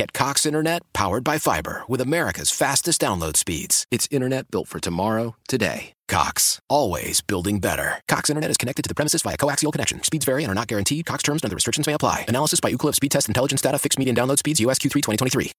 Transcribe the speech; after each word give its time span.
Get 0.00 0.14
Cox 0.14 0.46
Internet 0.46 0.80
powered 0.94 1.24
by 1.24 1.36
fiber 1.36 1.82
with 1.86 2.00
America's 2.00 2.50
fastest 2.50 3.02
download 3.02 3.36
speeds. 3.36 3.84
It's 3.90 4.08
internet 4.10 4.50
built 4.50 4.66
for 4.66 4.80
tomorrow, 4.80 5.36
today. 5.46 5.92
Cox, 6.08 6.58
always 6.70 7.20
building 7.20 7.58
better. 7.58 8.00
Cox 8.08 8.30
Internet 8.30 8.50
is 8.50 8.56
connected 8.56 8.80
to 8.80 8.88
the 8.88 8.94
premises 8.94 9.20
via 9.20 9.36
coaxial 9.36 9.70
connection. 9.70 10.02
Speeds 10.02 10.24
vary 10.24 10.42
and 10.42 10.50
are 10.50 10.54
not 10.54 10.68
guaranteed. 10.68 11.04
Cox 11.04 11.22
terms 11.22 11.42
and 11.42 11.50
other 11.50 11.54
restrictions 11.54 11.86
may 11.86 11.92
apply. 11.92 12.24
Analysis 12.28 12.60
by 12.60 12.72
Ookla 12.72 12.94
Speed 12.94 13.10
Test 13.10 13.28
Intelligence 13.28 13.60
Data. 13.60 13.78
Fixed 13.78 13.98
median 13.98 14.16
download 14.16 14.38
speeds. 14.38 14.58
USQ3 14.58 14.90
2023. 14.90 15.52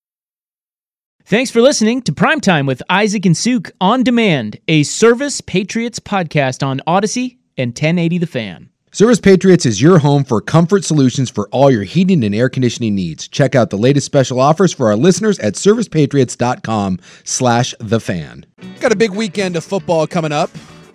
Thanks 1.26 1.52
for 1.52 1.62
listening 1.62 2.02
to 2.02 2.12
Primetime 2.12 2.66
with 2.66 2.82
Isaac 2.90 3.28
and 3.28 3.38
Suk 3.38 3.70
on 3.80 4.02
demand, 4.02 4.58
a 4.68 4.82
Service 4.82 5.42
Patriots 5.42 6.00
podcast 6.00 6.66
on 6.66 6.82
Audacy 6.88 7.38
and 7.58 7.78
1080 7.78 8.18
The 8.18 8.26
Fan. 8.26 8.71
Service 8.94 9.22
Patriots 9.22 9.66
is 9.66 9.82
your 9.82 10.00
home 10.00 10.26
for 10.26 10.42
comfort 10.42 10.84
solutions 10.84 11.30
for 11.30 11.48
all 11.54 11.72
your 11.72 11.84
heating 11.84 12.26
and 12.26 12.36
air 12.36 12.50
conditioning 12.50 12.94
needs. 12.94 13.26
Check 13.30 13.56
out 13.56 13.70
the 13.70 13.78
latest 13.78 14.06
special 14.06 14.38
offers 14.38 14.74
for 14.74 14.88
our 14.88 14.98
listeners 14.98 15.40
at 15.40 15.54
servicepatriots.com 15.54 17.00
slash 17.24 17.74
the 17.80 18.02
fan. 18.02 18.46
Got 18.82 18.92
a 18.92 18.98
big 18.98 19.12
weekend 19.12 19.56
of 19.56 19.64
football 19.64 20.08
coming 20.08 20.34
up. 20.34 20.50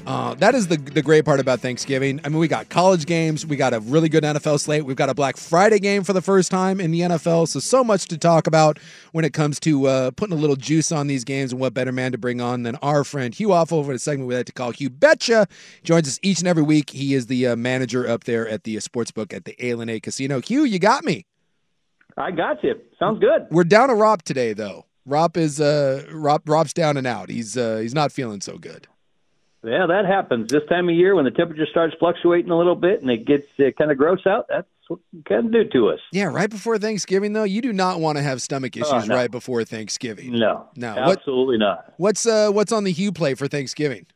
Uh, 0.07 0.35
that 0.35 0.55
is 0.55 0.69
the 0.69 0.77
the 0.77 1.03
great 1.03 1.25
part 1.25 1.41
about 1.41 1.59
Thanksgiving. 1.59 2.21
I 2.25 2.29
mean, 2.29 2.39
we 2.39 2.47
got 2.47 2.69
college 2.69 3.07
games, 3.07 3.45
we 3.45 3.57
got 3.57 3.75
a 3.75 3.81
really 3.81 4.09
good 4.09 4.23
NFL 4.23 4.61
slate, 4.61 4.85
we've 4.85 4.97
got 4.97 5.09
a 5.09 5.15
Black 5.15 5.37
Friday 5.37 5.81
game 5.81 6.05
for 6.05 6.13
the 6.13 6.23
first 6.23 6.49
time 6.49 6.81
in 6.81 6.93
the 6.93 7.01
NFL. 7.01 7.49
So 7.49 7.59
so 7.59 7.83
much 7.83 8.07
to 8.07 8.19
talk 8.19 8.47
about 8.47 8.79
when 9.11 9.25
it 9.25 9.33
comes 9.33 9.59
to 9.61 9.87
uh, 9.87 10.11
putting 10.13 10.37
a 10.37 10.41
little 10.41 10.55
juice 10.55 10.93
on 10.93 11.09
these 11.09 11.25
games, 11.25 11.51
and 11.51 11.61
what 11.61 11.75
better 11.75 11.91
man 11.91 12.13
to 12.13 12.19
bring 12.19 12.41
on 12.41 12.63
than 12.63 12.77
our 12.77 13.03
friend 13.03 13.35
Hugh 13.35 13.49
Aufill 13.49 13.85
for 13.85 13.93
a 13.93 13.99
segment 13.99 14.29
we 14.29 14.37
like 14.37 14.47
to 14.47 14.53
call 14.53 14.71
Hugh 14.71 14.91
Betcha. 14.91 15.49
Joins 15.83 16.07
us 16.07 16.21
each 16.23 16.39
and 16.39 16.47
every 16.47 16.63
week. 16.63 16.91
He 16.91 17.15
is 17.15 17.27
the 17.27 17.49
uh, 17.49 17.57
manager 17.57 18.09
up 18.09 18.25
there 18.25 18.47
at 18.47 18.63
the 18.63 18.77
uh, 18.77 18.81
sports 18.81 19.11
book 19.11 19.35
at 19.35 19.45
the 19.45 19.57
A 19.59 20.01
Casino. 20.01 20.41
Hugh, 20.41 20.65
you 20.65 20.79
got 20.79 21.05
me. 21.05 21.27
I 22.17 22.31
got 22.31 22.63
you. 22.63 22.75
Sounds 22.99 23.19
good. 23.19 23.49
We're 23.51 23.65
down 23.65 23.89
to 23.89 23.95
Rob 23.95 24.23
today, 24.23 24.53
though. 24.53 24.87
Rob 25.05 25.37
is 25.37 25.61
uh 25.61 26.05
Rob 26.13 26.49
Rob's 26.49 26.73
down 26.73 26.97
and 26.97 27.07
out. 27.07 27.29
He's 27.29 27.57
uh 27.57 27.79
he's 27.79 27.95
not 27.95 28.13
feeling 28.13 28.41
so 28.41 28.59
good. 28.59 28.89
Yeah, 29.67 29.87
that 29.87 30.07
happens 30.07 30.51
this 30.51 30.63
time 30.69 30.89
of 30.89 30.95
year 30.95 31.17
when 31.17 31.25
the 31.25 31.31
temperature 31.33 31.67
starts 31.69 31.95
fluctuating 31.99 32.51
a 32.51 32.57
little 32.57 32.77
bit 32.77 33.03
and 33.03 33.11
it 33.11 33.27
gets 33.27 33.47
uh, 33.59 33.65
kind 33.77 33.91
of 33.91 33.99
gross 33.99 34.21
out. 34.25 34.47
That's 34.49 34.69
what 34.87 35.01
it 35.13 35.25
can 35.25 35.51
do 35.51 35.65
to 35.73 35.89
us. 35.89 35.99
Yeah, 36.13 36.27
right 36.27 36.49
before 36.49 36.79
Thanksgiving 36.79 37.33
though, 37.33 37.45
you 37.45 37.61
do 37.61 37.73
not 37.73 37.99
want 37.99 38.17
to 38.17 38.23
have 38.23 38.41
stomach 38.41 38.77
issues 38.77 38.93
oh, 38.93 39.05
no. 39.05 39.15
right 39.15 39.31
before 39.31 39.65
Thanksgiving. 39.65 40.39
No, 40.39 40.69
no, 40.77 40.89
absolutely 40.89 41.57
what, 41.57 41.67
not. 41.67 41.95
What's 41.97 42.27
uh 42.27 42.51
what's 42.51 42.71
on 42.71 42.85
the 42.85 42.93
Hugh 42.93 43.11
plate 43.11 43.39
for 43.39 43.49
Thanksgiving? 43.49 44.07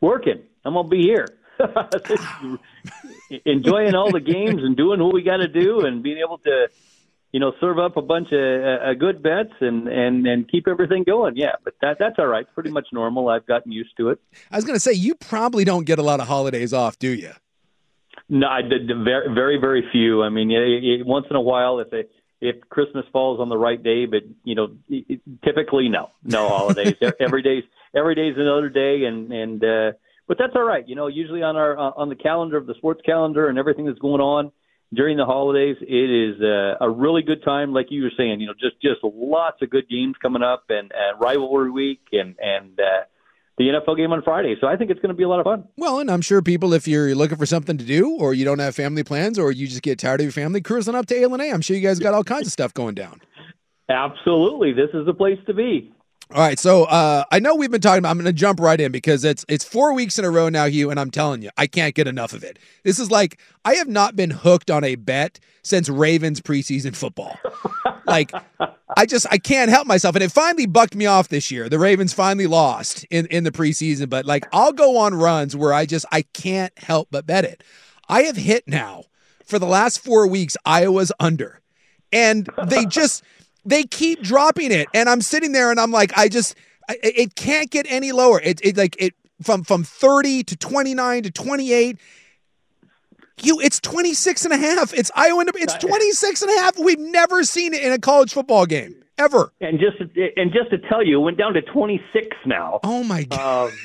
Working. 0.00 0.42
I'm 0.64 0.74
gonna 0.74 0.88
be 0.88 1.02
here. 1.02 1.26
Enjoying 3.44 3.94
all 3.94 4.10
the 4.12 4.20
games 4.20 4.62
and 4.62 4.76
doing 4.76 5.02
what 5.02 5.12
we 5.12 5.22
got 5.22 5.38
to 5.38 5.48
do 5.48 5.80
and 5.84 6.02
being 6.02 6.18
able 6.18 6.38
to 6.38 6.68
you 7.32 7.38
know, 7.38 7.52
serve 7.60 7.78
up 7.78 7.96
a 7.96 8.02
bunch 8.02 8.28
of 8.32 8.40
uh, 8.40 8.94
good 8.94 9.22
bets 9.22 9.52
and 9.60 9.86
and 9.86 10.26
and 10.26 10.50
keep 10.50 10.66
everything 10.66 11.04
going. 11.04 11.36
Yeah, 11.36 11.52
but 11.64 11.74
that 11.80 11.96
that's 11.98 12.16
all 12.18 12.26
right. 12.26 12.46
Pretty 12.54 12.70
much 12.70 12.88
normal. 12.92 13.28
I've 13.28 13.46
gotten 13.46 13.70
used 13.70 13.96
to 13.98 14.10
it. 14.10 14.20
I 14.50 14.56
was 14.56 14.64
going 14.64 14.76
to 14.76 14.80
say 14.80 14.92
you 14.92 15.14
probably 15.14 15.64
don't 15.64 15.84
get 15.84 15.98
a 15.98 16.02
lot 16.02 16.20
of 16.20 16.26
holidays 16.26 16.72
off, 16.72 16.98
do 16.98 17.10
you? 17.10 17.32
No, 18.28 18.48
I 18.48 18.62
did 18.62 18.88
very 19.04 19.32
very 19.32 19.58
very 19.58 19.88
few. 19.92 20.22
I 20.22 20.28
mean, 20.28 20.50
it, 20.50 20.84
it, 20.84 21.06
once 21.06 21.26
in 21.30 21.36
a 21.36 21.40
while 21.40 21.78
if 21.78 21.90
they 21.90 22.04
if 22.40 22.56
Christmas 22.68 23.04
falls 23.12 23.38
on 23.38 23.48
the 23.48 23.58
right 23.58 23.82
day, 23.82 24.06
but 24.06 24.22
you 24.44 24.54
know, 24.54 24.76
it, 24.88 25.20
typically 25.44 25.88
no, 25.88 26.10
no 26.24 26.48
holidays. 26.48 26.96
every 27.20 27.42
day's 27.42 27.64
every 27.94 28.14
day's 28.16 28.34
another 28.36 28.68
day, 28.68 29.04
and 29.04 29.32
and 29.32 29.64
uh, 29.64 29.92
but 30.26 30.36
that's 30.38 30.52
all 30.56 30.64
right. 30.64 30.88
You 30.88 30.96
know, 30.96 31.06
usually 31.06 31.42
on 31.42 31.56
our 31.56 31.78
uh, 31.78 31.92
on 31.96 32.08
the 32.08 32.16
calendar 32.16 32.56
of 32.56 32.66
the 32.66 32.74
sports 32.74 33.02
calendar 33.06 33.48
and 33.48 33.58
everything 33.58 33.86
that's 33.86 33.98
going 34.00 34.20
on 34.20 34.50
during 34.92 35.16
the 35.16 35.24
holidays. 35.24 35.76
It 35.80 36.10
is 36.10 36.40
uh, 36.40 36.84
a 36.84 36.90
really 36.90 37.22
good 37.22 37.42
time, 37.44 37.72
like 37.72 37.86
you 37.90 38.02
were 38.02 38.12
saying. 38.16 38.40
You 38.40 38.48
know, 38.48 38.54
just 38.54 38.80
just 38.82 39.00
lots 39.02 39.62
of 39.62 39.70
good 39.70 39.88
games 39.88 40.16
coming 40.20 40.42
up, 40.42 40.64
and, 40.68 40.92
and 40.92 41.20
rivalry 41.20 41.70
week, 41.70 42.00
and 42.12 42.36
and 42.40 42.78
uh, 42.78 43.04
the 43.58 43.64
NFL 43.64 43.96
game 43.96 44.12
on 44.12 44.22
Friday. 44.22 44.56
So 44.60 44.66
I 44.66 44.76
think 44.76 44.90
it's 44.90 45.00
going 45.00 45.10
to 45.10 45.16
be 45.16 45.24
a 45.24 45.28
lot 45.28 45.40
of 45.40 45.44
fun. 45.44 45.64
Well, 45.76 46.00
and 46.00 46.10
I'm 46.10 46.22
sure 46.22 46.42
people, 46.42 46.72
if 46.72 46.88
you're 46.88 47.14
looking 47.14 47.36
for 47.36 47.46
something 47.46 47.76
to 47.76 47.84
do, 47.84 48.16
or 48.16 48.34
you 48.34 48.44
don't 48.44 48.58
have 48.58 48.74
family 48.74 49.04
plans, 49.04 49.38
or 49.38 49.52
you 49.52 49.66
just 49.66 49.82
get 49.82 49.98
tired 49.98 50.20
of 50.20 50.24
your 50.24 50.32
family, 50.32 50.60
cruising 50.60 50.94
up 50.94 51.06
to 51.06 51.14
A. 51.14 51.52
I'm 51.52 51.60
sure 51.60 51.76
you 51.76 51.82
guys 51.82 51.98
got 51.98 52.14
all 52.14 52.24
kinds 52.24 52.46
of 52.46 52.52
stuff 52.52 52.74
going 52.74 52.94
down. 52.94 53.20
Absolutely, 53.88 54.72
this 54.72 54.90
is 54.94 55.04
the 55.04 55.14
place 55.14 55.38
to 55.46 55.54
be. 55.54 55.92
All 56.32 56.40
right, 56.40 56.60
so 56.60 56.84
uh, 56.84 57.24
I 57.32 57.40
know 57.40 57.56
we've 57.56 57.72
been 57.72 57.80
talking. 57.80 57.98
About, 57.98 58.10
I'm 58.10 58.16
going 58.16 58.26
to 58.26 58.32
jump 58.32 58.60
right 58.60 58.80
in 58.80 58.92
because 58.92 59.24
it's 59.24 59.44
it's 59.48 59.64
four 59.64 59.92
weeks 59.94 60.16
in 60.16 60.24
a 60.24 60.30
row 60.30 60.48
now, 60.48 60.66
Hugh, 60.66 60.88
and 60.88 61.00
I'm 61.00 61.10
telling 61.10 61.42
you, 61.42 61.50
I 61.56 61.66
can't 61.66 61.92
get 61.92 62.06
enough 62.06 62.32
of 62.32 62.44
it. 62.44 62.56
This 62.84 63.00
is 63.00 63.10
like 63.10 63.40
I 63.64 63.74
have 63.74 63.88
not 63.88 64.14
been 64.14 64.30
hooked 64.30 64.70
on 64.70 64.84
a 64.84 64.94
bet 64.94 65.40
since 65.62 65.88
Ravens 65.88 66.40
preseason 66.40 66.94
football. 66.94 67.36
like 68.06 68.30
I 68.96 69.06
just 69.06 69.26
I 69.32 69.38
can't 69.38 69.72
help 69.72 69.88
myself, 69.88 70.14
and 70.14 70.22
it 70.22 70.30
finally 70.30 70.66
bucked 70.66 70.94
me 70.94 71.04
off 71.04 71.30
this 71.30 71.50
year. 71.50 71.68
The 71.68 71.80
Ravens 71.80 72.12
finally 72.12 72.46
lost 72.46 73.04
in 73.10 73.26
in 73.26 73.42
the 73.42 73.50
preseason, 73.50 74.08
but 74.08 74.24
like 74.24 74.46
I'll 74.52 74.72
go 74.72 74.98
on 74.98 75.14
runs 75.14 75.56
where 75.56 75.72
I 75.72 75.84
just 75.84 76.06
I 76.12 76.22
can't 76.22 76.72
help 76.78 77.08
but 77.10 77.26
bet 77.26 77.44
it. 77.44 77.64
I 78.08 78.22
have 78.22 78.36
hit 78.36 78.68
now 78.68 79.02
for 79.44 79.58
the 79.58 79.66
last 79.66 79.98
four 79.98 80.28
weeks 80.28 80.56
Iowa's 80.64 81.10
under, 81.18 81.60
and 82.12 82.48
they 82.68 82.84
just 82.86 83.24
they 83.70 83.84
keep 83.84 84.20
dropping 84.22 84.72
it, 84.72 84.88
and 84.92 85.08
I'm 85.08 85.20
sitting 85.20 85.52
there 85.52 85.70
and 85.70 85.80
I'm 85.80 85.90
like, 85.90 86.16
I 86.16 86.28
just, 86.28 86.54
I, 86.88 86.98
it 87.02 87.34
can't 87.36 87.70
get 87.70 87.86
any 87.88 88.12
lower. 88.12 88.40
It, 88.40 88.60
it 88.62 88.76
like 88.76 88.96
it 88.98 89.14
from 89.42 89.64
from 89.64 89.84
30 89.84 90.44
to 90.44 90.56
29 90.56 91.22
to 91.22 91.30
28. 91.30 91.98
You, 93.42 93.58
it's 93.60 93.80
26 93.80 94.44
and 94.44 94.52
a 94.52 94.58
half. 94.58 94.92
It's 94.92 95.10
Iowa. 95.14 95.44
It's 95.54 95.74
26 95.74 96.42
and 96.42 96.50
a 96.50 96.60
half. 96.60 96.78
We've 96.78 96.98
never 96.98 97.42
seen 97.42 97.72
it 97.72 97.82
in 97.82 97.90
a 97.90 97.98
college 97.98 98.34
football 98.34 98.66
game 98.66 99.02
ever. 99.16 99.52
And 99.60 99.78
just 99.80 99.98
and 100.36 100.52
just 100.52 100.70
to 100.70 100.78
tell 100.78 101.04
you, 101.04 101.20
it 101.20 101.24
went 101.24 101.38
down 101.38 101.54
to 101.54 101.62
26 101.62 102.36
now. 102.44 102.80
Oh 102.84 103.02
my 103.02 103.24
god. 103.24 103.70
Um, 103.70 103.78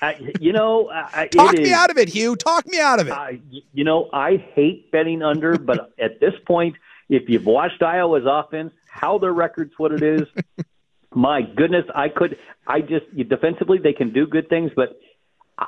I, 0.00 0.32
you 0.40 0.52
know, 0.52 0.90
I, 0.90 1.28
talk 1.28 1.52
me 1.52 1.62
is, 1.62 1.72
out 1.72 1.90
of 1.90 1.96
it, 1.96 2.08
Hugh. 2.08 2.34
Talk 2.34 2.66
me 2.66 2.80
out 2.80 3.00
of 3.00 3.06
it. 3.06 3.12
I, 3.12 3.40
you 3.72 3.84
know, 3.84 4.10
I 4.12 4.36
hate 4.52 4.90
betting 4.90 5.22
under, 5.22 5.56
but 5.56 5.92
at 5.96 6.18
this 6.18 6.34
point, 6.44 6.74
if 7.08 7.28
you've 7.28 7.46
watched 7.46 7.82
Iowa's 7.82 8.24
offense, 8.26 8.72
how 8.92 9.18
their 9.18 9.32
record's 9.32 9.72
what 9.78 9.92
it 9.92 10.02
is. 10.02 10.22
My 11.14 11.42
goodness, 11.42 11.84
I 11.94 12.08
could. 12.08 12.36
I 12.66 12.80
just 12.80 13.06
defensively 13.28 13.78
they 13.78 13.92
can 13.92 14.12
do 14.12 14.26
good 14.26 14.48
things, 14.48 14.70
but 14.74 14.98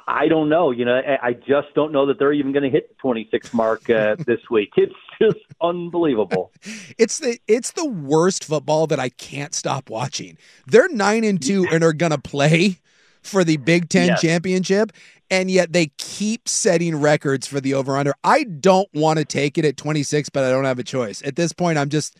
I 0.06 0.28
don't 0.28 0.48
know. 0.48 0.70
You 0.70 0.84
know, 0.84 1.00
I 1.22 1.32
just 1.32 1.68
don't 1.74 1.92
know 1.92 2.06
that 2.06 2.18
they're 2.18 2.32
even 2.32 2.52
going 2.52 2.62
to 2.62 2.70
hit 2.70 2.88
the 2.88 2.94
26 3.00 3.52
mark 3.52 3.90
uh, 3.90 4.16
this 4.26 4.40
week. 4.50 4.70
It's 4.76 4.94
just 5.20 5.44
unbelievable. 5.60 6.52
It's 6.96 7.18
the 7.18 7.38
it's 7.48 7.72
the 7.72 7.84
worst 7.88 8.44
football 8.44 8.86
that 8.86 9.00
I 9.00 9.08
can't 9.08 9.52
stop 9.52 9.90
watching. 9.90 10.38
They're 10.66 10.88
nine 10.88 11.24
and 11.24 11.42
two 11.42 11.66
and 11.70 11.82
are 11.82 11.92
going 11.92 12.12
to 12.12 12.18
play 12.18 12.78
for 13.20 13.42
the 13.42 13.56
Big 13.56 13.88
Ten 13.88 14.08
yes. 14.08 14.20
championship, 14.20 14.92
and 15.28 15.50
yet 15.50 15.72
they 15.72 15.88
keep 15.98 16.48
setting 16.48 17.00
records 17.00 17.46
for 17.48 17.60
the 17.60 17.74
over 17.74 17.96
under. 17.96 18.14
I 18.22 18.44
don't 18.44 18.88
want 18.94 19.18
to 19.18 19.24
take 19.24 19.58
it 19.58 19.64
at 19.64 19.76
26, 19.76 20.28
but 20.28 20.44
I 20.44 20.50
don't 20.50 20.64
have 20.64 20.78
a 20.78 20.84
choice 20.84 21.20
at 21.24 21.34
this 21.34 21.52
point. 21.52 21.78
I'm 21.78 21.88
just 21.88 22.16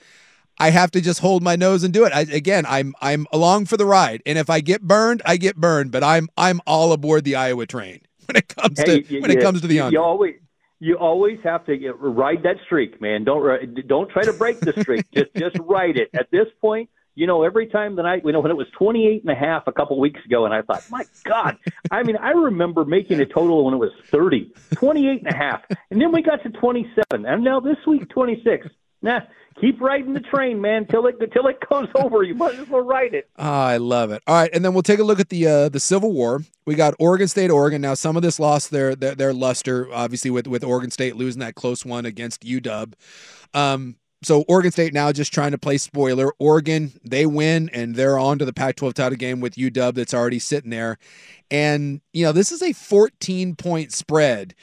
I 0.58 0.70
have 0.70 0.90
to 0.92 1.00
just 1.00 1.20
hold 1.20 1.42
my 1.42 1.56
nose 1.56 1.84
and 1.84 1.92
do 1.92 2.04
it. 2.04 2.12
I, 2.12 2.20
again, 2.20 2.64
I'm 2.66 2.94
I'm 3.00 3.26
along 3.32 3.66
for 3.66 3.76
the 3.76 3.86
ride, 3.86 4.22
and 4.24 4.38
if 4.38 4.48
I 4.48 4.60
get 4.60 4.82
burned, 4.82 5.22
I 5.24 5.36
get 5.36 5.56
burned. 5.56 5.90
But 5.90 6.02
I'm 6.04 6.28
I'm 6.36 6.60
all 6.66 6.92
aboard 6.92 7.24
the 7.24 7.36
Iowa 7.36 7.66
train 7.66 8.00
when 8.26 8.36
it 8.36 8.48
comes 8.48 8.78
hey, 8.78 9.02
to 9.02 9.14
you, 9.14 9.20
when 9.20 9.30
you, 9.30 9.38
it 9.38 9.42
comes 9.42 9.60
to 9.62 9.66
the 9.66 9.80
under. 9.80 9.94
You 9.94 10.02
always 10.02 10.34
you 10.80 10.96
always 10.96 11.38
have 11.44 11.64
to 11.66 11.76
get, 11.76 11.98
ride 11.98 12.42
that 12.42 12.56
streak, 12.64 13.00
man. 13.00 13.24
Don't 13.24 13.86
don't 13.86 14.10
try 14.10 14.22
to 14.22 14.32
break 14.32 14.60
the 14.60 14.72
streak. 14.80 15.10
just 15.12 15.34
just 15.34 15.56
ride 15.60 15.96
it. 15.96 16.10
At 16.14 16.30
this 16.30 16.46
point, 16.60 16.88
you 17.16 17.26
know, 17.26 17.44
every 17.44 17.66
time 17.66 17.96
the 17.96 18.02
night, 18.02 18.22
you 18.24 18.32
know, 18.32 18.40
when 18.40 18.50
it 18.50 18.56
was 18.56 18.66
28 18.76 19.22
and 19.22 19.30
a 19.30 19.34
half 19.34 19.66
a 19.66 19.72
couple 19.72 19.98
weeks 20.00 20.20
ago, 20.24 20.44
and 20.44 20.54
I 20.54 20.62
thought, 20.62 20.82
my 20.90 21.04
God, 21.24 21.56
I 21.90 22.02
mean, 22.02 22.16
I 22.16 22.30
remember 22.30 22.84
making 22.84 23.20
a 23.20 23.26
total 23.26 23.64
when 23.64 23.74
it 23.74 23.78
was 23.78 23.92
30, 24.10 24.52
28 24.74 25.22
and 25.24 25.32
a 25.32 25.36
half. 25.36 25.62
And 25.90 26.00
then 26.00 26.12
we 26.12 26.22
got 26.22 26.42
to 26.42 26.50
27. 26.50 27.24
And 27.24 27.44
now 27.44 27.60
this 27.60 27.76
week, 27.86 28.08
26 28.08 28.66
Nah, 29.04 29.20
keep 29.60 29.82
riding 29.82 30.14
the 30.14 30.20
train, 30.20 30.62
man, 30.62 30.86
till 30.86 31.06
it 31.06 31.16
till 31.30 31.46
it 31.46 31.58
goes 31.68 31.88
over. 31.94 32.22
You 32.22 32.34
might 32.34 32.54
as 32.54 32.66
well 32.68 32.80
ride 32.80 33.12
it. 33.12 33.28
Oh, 33.38 33.44
I 33.44 33.76
love 33.76 34.10
it. 34.10 34.22
All 34.26 34.34
right, 34.34 34.50
and 34.54 34.64
then 34.64 34.72
we'll 34.72 34.82
take 34.82 34.98
a 34.98 35.04
look 35.04 35.20
at 35.20 35.28
the 35.28 35.46
uh, 35.46 35.68
the 35.68 35.78
Civil 35.78 36.10
War. 36.10 36.40
We 36.64 36.74
got 36.74 36.94
Oregon 36.98 37.28
State, 37.28 37.50
Oregon. 37.50 37.82
Now, 37.82 37.92
some 37.92 38.16
of 38.16 38.22
this 38.22 38.40
lost 38.40 38.70
their 38.70 38.96
their, 38.96 39.14
their 39.14 39.32
luster, 39.34 39.92
obviously, 39.92 40.30
with 40.30 40.46
with 40.46 40.64
Oregon 40.64 40.90
State 40.90 41.16
losing 41.16 41.40
that 41.40 41.54
close 41.54 41.84
one 41.84 42.06
against 42.06 42.44
UW. 42.44 42.94
Um, 43.52 43.96
so 44.22 44.42
Oregon 44.48 44.72
State 44.72 44.94
now 44.94 45.12
just 45.12 45.34
trying 45.34 45.50
to 45.50 45.58
play 45.58 45.76
spoiler. 45.76 46.32
Oregon, 46.38 46.92
they 47.04 47.26
win 47.26 47.68
and 47.74 47.94
they're 47.94 48.18
on 48.18 48.38
to 48.38 48.46
the 48.46 48.54
Pac-12 48.54 48.94
title 48.94 49.18
game 49.18 49.40
with 49.40 49.56
UW 49.56 49.92
that's 49.92 50.14
already 50.14 50.38
sitting 50.38 50.70
there. 50.70 50.96
And 51.50 52.00
you 52.14 52.24
know, 52.24 52.32
this 52.32 52.50
is 52.50 52.62
a 52.62 52.72
14 52.72 53.54
point 53.54 53.92
spread. 53.92 54.54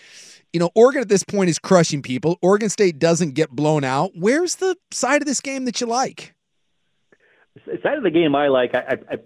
You 0.54 0.60
know, 0.60 0.70
Oregon 0.76 1.02
at 1.02 1.10
this 1.10 1.24
point 1.24 1.50
is 1.50 1.60
crushing 1.60 2.02
people. 2.02 2.38
Oregon 2.42 2.70
State 2.70 3.00
doesn't 3.00 3.36
get 3.36 3.50
blown 3.52 3.84
out. 3.84 4.12
Where's 4.16 4.56
the 4.56 4.76
side 4.92 5.22
of 5.22 5.26
this 5.26 5.40
game 5.40 5.66
that 5.66 5.80
you 5.80 5.88
like? 5.88 6.34
The 7.66 7.78
side 7.84 7.98
of 7.98 8.04
the 8.04 8.12
game 8.12 8.36
I 8.36 8.48
like, 8.48 8.74
I, 8.74 8.80
I, 8.80 9.14
I 9.14 9.18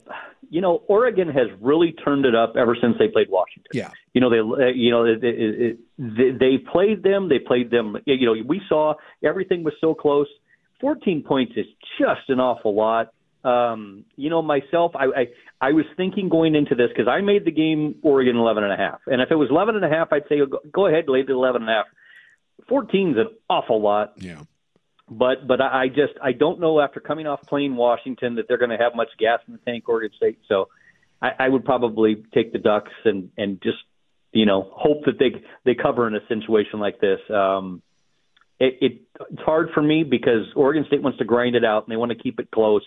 you 0.49 0.61
know, 0.61 0.83
Oregon 0.87 1.27
has 1.29 1.47
really 1.61 1.91
turned 1.91 2.25
it 2.25 2.35
up 2.35 2.55
ever 2.57 2.75
since 2.79 2.95
they 2.99 3.07
played 3.07 3.29
Washington. 3.29 3.71
Yeah. 3.73 3.91
You 4.13 4.21
know, 4.21 4.29
they, 4.29 4.39
uh, 4.39 4.67
you 4.67 4.91
know, 4.91 5.05
it, 5.05 5.23
it, 5.23 5.79
it, 5.97 6.39
they 6.39 6.57
played 6.57 7.03
them. 7.03 7.29
They 7.29 7.39
played 7.39 7.71
them. 7.71 7.97
You 8.05 8.25
know, 8.25 8.43
we 8.45 8.61
saw 8.67 8.95
everything 9.23 9.63
was 9.63 9.73
so 9.81 9.93
close. 9.93 10.27
14 10.81 11.23
points 11.23 11.53
is 11.55 11.65
just 11.99 12.29
an 12.29 12.39
awful 12.39 12.75
lot. 12.75 13.13
Um, 13.45 14.05
you 14.15 14.29
know, 14.29 14.41
myself, 14.41 14.93
I, 14.95 15.05
I, 15.05 15.27
I 15.61 15.71
was 15.73 15.85
thinking 15.97 16.29
going 16.29 16.55
into 16.55 16.73
this 16.75 16.89
because 16.89 17.07
I 17.07 17.21
made 17.21 17.45
the 17.45 17.51
game 17.51 17.95
Oregon 18.01 18.37
11 18.37 18.63
and 18.63 18.73
a 18.73 18.77
half, 18.77 19.01
and 19.07 19.21
if 19.21 19.29
it 19.29 19.35
was 19.35 19.49
11 19.51 19.75
and 19.75 19.85
a 19.85 19.89
half, 19.89 20.11
I'd 20.11 20.23
say 20.27 20.37
go, 20.49 20.59
go 20.71 20.87
ahead, 20.87 21.05
lay 21.07 21.23
the 21.23 21.33
11 21.33 21.61
and 21.61 21.69
a 21.69 21.73
half. 21.73 21.85
14 22.69 23.11
is 23.11 23.17
an 23.17 23.27
awful 23.49 23.81
lot. 23.81 24.13
Yeah 24.17 24.41
but 25.09 25.47
but 25.47 25.61
I 25.61 25.87
just 25.87 26.13
I 26.21 26.31
don't 26.31 26.59
know 26.59 26.79
after 26.79 26.99
coming 26.99 27.27
off 27.27 27.41
playing 27.47 27.75
Washington 27.75 28.35
that 28.35 28.47
they're 28.47 28.57
going 28.57 28.71
to 28.71 28.77
have 28.77 28.95
much 28.95 29.09
gas 29.19 29.39
in 29.47 29.53
the 29.53 29.59
tank, 29.59 29.87
Oregon 29.87 30.11
State. 30.17 30.39
So 30.47 30.69
I, 31.21 31.31
I 31.39 31.49
would 31.49 31.63
probably 31.63 32.23
take 32.33 32.51
the 32.53 32.59
Ducks 32.59 32.91
and 33.03 33.29
and 33.37 33.61
just 33.61 33.77
you 34.31 34.45
know 34.45 34.69
hope 34.73 35.05
that 35.05 35.19
they 35.19 35.43
they 35.63 35.75
cover 35.75 36.07
in 36.07 36.15
a 36.15 36.27
situation 36.27 36.79
like 36.79 36.99
this. 36.99 37.19
Um, 37.29 37.81
it, 38.59 38.77
it 38.81 39.01
it's 39.31 39.41
hard 39.43 39.69
for 39.73 39.81
me 39.81 40.03
because 40.03 40.47
Oregon 40.55 40.85
State 40.87 41.03
wants 41.03 41.19
to 41.19 41.25
grind 41.25 41.55
it 41.55 41.63
out 41.63 41.85
and 41.85 41.91
they 41.91 41.97
want 41.97 42.11
to 42.11 42.17
keep 42.17 42.39
it 42.39 42.49
close. 42.49 42.83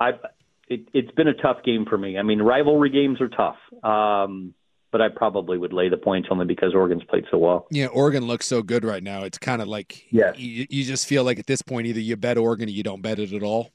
I 0.00 0.10
it, 0.68 0.88
it's 0.92 1.10
been 1.12 1.28
a 1.28 1.34
tough 1.34 1.58
game 1.64 1.86
for 1.88 1.98
me. 1.98 2.18
I 2.18 2.22
mean, 2.22 2.40
rivalry 2.40 2.90
games 2.90 3.20
are 3.20 3.28
tough. 3.28 3.56
Um, 3.82 4.54
but 4.94 5.00
I 5.00 5.08
probably 5.08 5.58
would 5.58 5.72
lay 5.72 5.88
the 5.88 5.96
points 5.96 6.28
only 6.30 6.44
because 6.44 6.72
Oregon's 6.72 7.02
played 7.02 7.24
so 7.28 7.36
well. 7.36 7.66
Yeah, 7.68 7.86
Oregon 7.86 8.28
looks 8.28 8.46
so 8.46 8.62
good 8.62 8.84
right 8.84 9.02
now. 9.02 9.24
It's 9.24 9.38
kind 9.38 9.60
of 9.60 9.66
like 9.66 10.04
yeah, 10.12 10.32
you, 10.36 10.68
you 10.70 10.84
just 10.84 11.08
feel 11.08 11.24
like 11.24 11.40
at 11.40 11.48
this 11.48 11.62
point 11.62 11.88
either 11.88 11.98
you 11.98 12.14
bet 12.16 12.38
Oregon 12.38 12.68
or 12.68 12.70
you 12.70 12.84
don't 12.84 13.02
bet 13.02 13.18
it 13.18 13.32
at 13.32 13.42
all. 13.42 13.72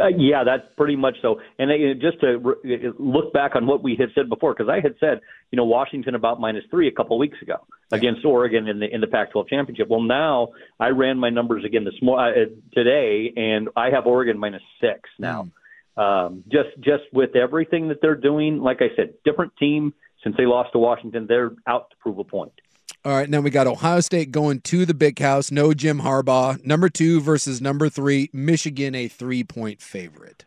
Uh, 0.00 0.08
yeah, 0.16 0.42
that's 0.42 0.62
pretty 0.78 0.96
much 0.96 1.16
so. 1.20 1.40
And 1.58 1.70
uh, 1.70 1.74
just 2.00 2.20
to 2.22 2.38
re- 2.38 2.90
look 2.98 3.34
back 3.34 3.54
on 3.54 3.66
what 3.66 3.82
we 3.82 3.96
had 3.96 4.08
said 4.14 4.30
before, 4.30 4.54
because 4.54 4.70
I 4.70 4.80
had 4.80 4.94
said, 4.98 5.20
you 5.54 5.56
know, 5.56 5.66
Washington 5.66 6.16
about 6.16 6.40
minus 6.40 6.64
three 6.68 6.88
a 6.88 6.90
couple 6.90 7.16
weeks 7.16 7.40
ago 7.40 7.64
yeah. 7.92 7.98
against 7.98 8.24
Oregon 8.24 8.66
in 8.66 8.80
the 8.80 8.92
in 8.92 9.00
the 9.00 9.06
Pac-12 9.06 9.48
championship. 9.48 9.86
Well, 9.88 10.02
now 10.02 10.48
I 10.80 10.88
ran 10.88 11.16
my 11.16 11.30
numbers 11.30 11.64
again 11.64 11.84
this 11.84 11.94
mo- 12.02 12.16
uh, 12.16 12.46
today, 12.72 13.32
and 13.36 13.68
I 13.76 13.90
have 13.90 14.04
Oregon 14.04 14.36
minus 14.36 14.62
six 14.80 15.08
now. 15.16 15.46
Mm. 15.96 16.26
Um, 16.26 16.44
just 16.50 16.70
just 16.80 17.04
with 17.12 17.36
everything 17.36 17.86
that 17.90 17.98
they're 18.02 18.16
doing, 18.16 18.58
like 18.58 18.78
I 18.80 18.88
said, 18.96 19.14
different 19.24 19.52
team 19.56 19.94
since 20.24 20.36
they 20.36 20.44
lost 20.44 20.72
to 20.72 20.80
Washington, 20.80 21.26
they're 21.28 21.52
out 21.68 21.90
to 21.90 21.96
prove 21.98 22.18
a 22.18 22.24
point. 22.24 22.60
All 23.04 23.12
right, 23.12 23.30
now 23.30 23.40
we 23.40 23.50
got 23.50 23.68
Ohio 23.68 24.00
State 24.00 24.32
going 24.32 24.60
to 24.62 24.84
the 24.84 24.94
big 24.94 25.20
house. 25.20 25.52
No 25.52 25.72
Jim 25.72 26.00
Harbaugh. 26.00 26.64
Number 26.64 26.88
two 26.88 27.20
versus 27.20 27.60
number 27.60 27.88
three. 27.88 28.28
Michigan, 28.32 28.96
a 28.96 29.06
three 29.06 29.44
point 29.44 29.80
favorite. 29.80 30.46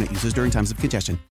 internet 0.01 0.11
users 0.11 0.33
during 0.33 0.51
times 0.51 0.71
of 0.71 0.77
congestion. 0.77 1.30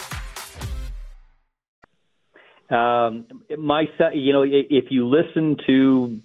Um, 2.71 3.25
my, 3.57 3.85
you 4.13 4.33
know, 4.33 4.43
if 4.47 4.85
you 4.89 5.07
listen 5.07 5.57
to 5.67 6.19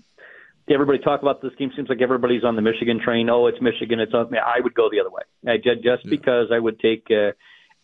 everybody 0.69 0.99
talk 0.99 1.23
about 1.23 1.43
this 1.43 1.53
game, 1.59 1.73
seems 1.75 1.89
like 1.89 2.01
everybody's 2.01 2.45
on 2.45 2.57
the 2.57 2.63
Michigan 2.63 3.01
train. 3.03 3.29
Oh, 3.31 3.47
it's 3.47 3.61
Michigan. 3.61 4.01
It's 4.01 4.15
on. 4.15 4.33
I 4.37 4.61
would 4.61 4.75
go 4.75 4.89
the 4.91 5.01
other 5.01 5.11
way. 5.11 5.23
I, 5.47 5.57
just 5.57 6.05
yeah. 6.05 6.11
because 6.11 6.49
I 6.53 6.59
would 6.59 6.79
take. 6.81 7.07
Uh, 7.11 7.33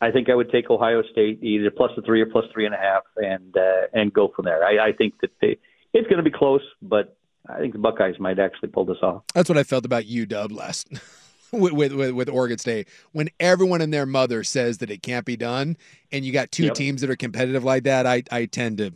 I 0.01 0.11
think 0.11 0.29
I 0.29 0.35
would 0.35 0.51
take 0.51 0.69
Ohio 0.69 1.03
State 1.13 1.43
either 1.45 1.71
plus 1.71 1.93
the 1.95 2.03
three 2.03 2.21
or 2.21 2.27
plus 2.27 2.45
three 2.53 2.67
and 2.67 2.75
a 2.75 2.79
half, 2.79 3.05
and 3.17 3.57
uh, 3.57 3.87
and 3.93 4.13
go 4.13 4.33
from 4.35 4.47
there. 4.47 4.65
I, 4.65 4.89
I 4.89 4.93
think 4.93 5.15
that 5.21 5.31
they, 5.41 5.59
it's 5.93 6.09
going 6.09 6.23
to 6.23 6.29
be 6.29 6.37
close, 6.37 6.63
but 6.81 7.17
I 7.49 7.59
think 7.59 7.73
the 7.73 7.79
Buckeyes 7.79 8.19
might 8.19 8.39
actually 8.39 8.71
pull 8.71 8.85
this 8.85 8.99
off. 9.03 9.23
That's 9.35 9.49
what 9.49 9.59
I 9.59 9.63
felt 9.63 9.85
about 9.85 10.05
UW 10.05 10.53
last 10.53 10.89
with, 11.73 11.93
with, 11.93 12.13
with 12.13 12.29
Oregon 12.31 12.57
State. 12.57 12.89
When 13.13 13.29
everyone 13.39 13.83
and 13.83 13.93
their 13.93 14.07
mother 14.07 14.43
says 14.43 14.79
that 14.79 14.91
it 14.91 15.03
can't 15.03 15.27
be 15.27 15.37
done, 15.37 15.77
and 16.11 16.25
you 16.25 16.33
got 16.33 16.51
two 16.51 16.65
yep. 16.65 16.75
teams 16.75 17.03
that 17.03 17.11
are 17.11 17.17
competitive 17.17 17.63
like 17.63 17.85
that, 17.85 18.07
I 18.07 18.23
I 18.31 18.47
tend 18.47 18.79
to 18.79 18.93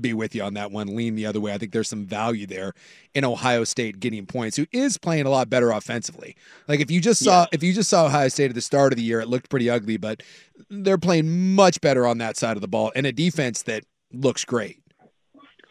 be 0.00 0.14
with 0.14 0.34
you 0.34 0.42
on 0.42 0.54
that 0.54 0.70
one. 0.70 0.94
Lean 0.94 1.16
the 1.16 1.26
other 1.26 1.40
way. 1.40 1.52
I 1.52 1.58
think 1.58 1.72
there's 1.72 1.88
some 1.88 2.06
value 2.06 2.46
there 2.46 2.74
in 3.14 3.24
Ohio 3.24 3.64
State 3.64 3.98
getting 3.98 4.26
points, 4.26 4.56
who 4.56 4.66
is 4.72 4.96
playing 4.96 5.26
a 5.26 5.30
lot 5.30 5.50
better 5.50 5.70
offensively. 5.72 6.36
Like 6.68 6.80
if 6.80 6.90
you 6.90 7.00
just 7.00 7.24
saw 7.24 7.42
yeah. 7.42 7.46
if 7.52 7.62
you 7.64 7.72
just 7.72 7.90
saw 7.90 8.06
Ohio 8.06 8.28
State 8.28 8.50
at 8.50 8.54
the 8.54 8.60
start 8.60 8.92
of 8.92 8.96
the 8.96 9.02
year, 9.02 9.20
it 9.20 9.28
looked 9.28 9.50
pretty 9.50 9.68
ugly, 9.68 9.96
but 9.96 10.22
they're 10.70 10.98
playing 10.98 11.54
much 11.54 11.80
better 11.80 12.06
on 12.06 12.18
that 12.18 12.36
side 12.36 12.56
of 12.56 12.60
the 12.60 12.68
ball 12.68 12.92
and 12.94 13.06
a 13.06 13.12
defense 13.12 13.62
that 13.62 13.84
looks 14.12 14.44
great. 14.44 14.80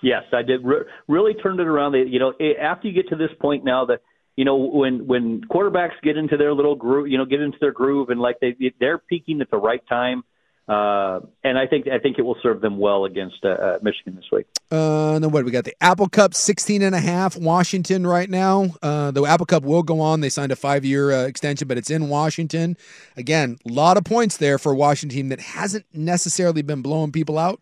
Yes, 0.04 0.24
I 0.34 0.42
did. 0.42 0.64
Re- 0.64 0.86
really 1.08 1.34
turned 1.36 1.60
it 1.60 1.68
around. 1.68 1.94
You 1.94 2.20
know, 2.20 2.34
after 2.62 2.88
you 2.88 2.94
get 2.94 3.10
to 3.10 3.16
this 3.16 3.32
point 3.40 3.64
now 3.64 3.86
that 3.86 4.02
you 4.38 4.46
know, 4.46 4.56
when 4.56 5.08
when 5.08 5.42
quarterbacks 5.42 6.00
get 6.04 6.16
into 6.16 6.38
their 6.38 6.54
little 6.54 6.76
groove, 6.76 7.10
you 7.10 7.18
know, 7.18 7.26
get 7.26 7.42
into 7.42 7.58
their 7.60 7.72
groove, 7.72 8.10
and 8.10 8.22
like 8.22 8.40
they 8.40 8.56
they're 8.80 9.00
peaking 9.00 9.42
at 9.42 9.52
the 9.52 9.58
right 9.58 9.82
time. 9.90 10.24
Uh, 10.68 11.22
and 11.46 11.58
I 11.58 11.66
think 11.66 11.88
I 11.88 11.98
think 11.98 12.20
it 12.20 12.22
will 12.22 12.38
serve 12.44 12.62
them 12.62 12.78
well 12.78 13.06
against 13.06 13.38
uh, 13.44 13.50
uh, 13.50 13.80
Michigan 13.82 14.16
this 14.16 14.26
week. 14.32 14.46
Uh, 14.70 15.18
then 15.18 15.32
what 15.32 15.44
we 15.44 15.50
got 15.50 15.64
the 15.64 15.74
Apple 15.82 16.10
Cup 16.10 16.36
16 16.36 16.82
and 16.82 16.94
a 16.94 17.00
half 17.00 17.38
Washington 17.38 18.06
right 18.06 18.30
now. 18.30 18.76
Uh, 18.84 19.10
the 19.12 19.24
Apple 19.24 19.46
Cup 19.46 19.64
will 19.64 19.82
go 19.82 20.02
on. 20.02 20.20
They 20.20 20.30
signed 20.30 20.52
a 20.52 20.58
five 20.58 20.86
year 20.86 21.12
uh, 21.12 21.26
extension, 21.26 21.68
but 21.68 21.78
it's 21.78 21.90
in 21.90 22.10
Washington. 22.10 22.78
Again, 23.16 23.58
a 23.68 23.72
lot 23.72 23.98
of 23.98 24.04
points 24.04 24.38
there 24.38 24.60
for 24.60 24.76
Washington 24.76 25.30
that 25.30 25.40
hasn't 25.40 25.86
necessarily 25.94 26.62
been 26.62 26.82
blowing 26.82 27.12
people 27.14 27.40
out. 27.40 27.62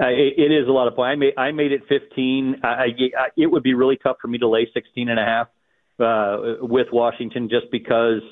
Uh, 0.00 0.06
it, 0.08 0.34
it 0.38 0.52
is 0.52 0.68
a 0.68 0.70
lot 0.70 0.86
of 0.86 0.94
points. 0.94 1.08
I 1.08 1.16
made 1.16 1.34
I 1.36 1.52
made 1.52 1.72
it 1.72 1.82
15. 1.88 2.60
I, 2.62 2.68
I, 2.68 2.84
it 3.36 3.46
would 3.46 3.62
be 3.62 3.74
really 3.74 3.96
tough 3.96 4.16
for 4.20 4.28
me 4.28 4.38
to 4.38 4.48
lay 4.48 4.68
16 4.72 5.08
and 5.08 5.18
a 5.18 5.24
half 5.24 5.48
uh, 5.98 6.56
with 6.60 6.86
Washington 6.92 7.48
just 7.48 7.70
because 7.72 8.22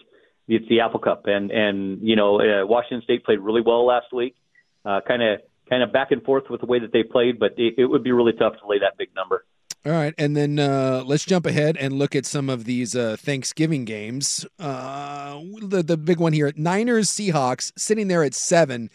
it's 0.46 0.68
the 0.68 0.80
Apple 0.80 1.00
Cup, 1.00 1.22
and 1.26 1.50
and 1.50 2.00
you 2.02 2.14
know 2.14 2.40
uh, 2.40 2.66
Washington 2.66 3.02
State 3.02 3.24
played 3.24 3.40
really 3.40 3.62
well 3.62 3.84
last 3.84 4.12
week, 4.12 4.36
kind 4.84 5.22
of 5.22 5.40
kind 5.68 5.82
of 5.82 5.92
back 5.92 6.12
and 6.12 6.22
forth 6.22 6.44
with 6.48 6.60
the 6.60 6.66
way 6.66 6.78
that 6.78 6.92
they 6.92 7.02
played, 7.02 7.38
but 7.38 7.54
it, 7.56 7.74
it 7.78 7.86
would 7.86 8.04
be 8.04 8.12
really 8.12 8.32
tough 8.32 8.54
to 8.60 8.68
lay 8.68 8.78
that 8.78 8.96
big 8.96 9.08
number. 9.14 9.44
All 9.84 9.92
right, 9.92 10.14
and 10.18 10.36
then 10.36 10.58
uh, 10.58 11.04
let's 11.06 11.24
jump 11.24 11.46
ahead 11.46 11.76
and 11.76 11.92
look 11.92 12.16
at 12.16 12.26
some 12.26 12.50
of 12.50 12.64
these 12.64 12.96
uh, 12.96 13.16
Thanksgiving 13.16 13.84
games. 13.84 14.44
Uh, 14.58 15.40
the 15.62 15.80
the 15.80 15.96
big 15.96 16.18
one 16.18 16.32
here: 16.32 16.52
Niners 16.56 17.08
Seahawks, 17.08 17.72
sitting 17.76 18.08
there 18.08 18.24
at 18.24 18.34
seven. 18.34 18.90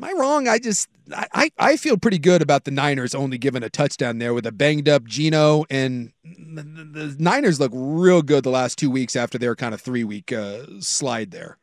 Am 0.00 0.04
I 0.04 0.12
wrong? 0.18 0.48
I 0.48 0.58
just 0.58 0.88
I, 1.14 1.50
I 1.58 1.76
feel 1.76 1.98
pretty 1.98 2.18
good 2.18 2.40
about 2.40 2.64
the 2.64 2.70
Niners 2.70 3.14
only 3.14 3.36
giving 3.36 3.62
a 3.62 3.68
touchdown 3.68 4.16
there 4.16 4.32
with 4.32 4.46
a 4.46 4.52
banged 4.52 4.88
up 4.88 5.04
Geno, 5.04 5.64
and 5.68 6.12
the, 6.24 6.62
the 6.62 7.16
Niners 7.18 7.60
look 7.60 7.70
real 7.74 8.22
good 8.22 8.42
the 8.42 8.50
last 8.50 8.78
two 8.78 8.90
weeks 8.90 9.14
after 9.14 9.36
their 9.36 9.54
kind 9.54 9.74
of 9.74 9.80
three 9.82 10.04
week 10.04 10.32
uh, 10.32 10.62
slide 10.80 11.32
there. 11.32 11.58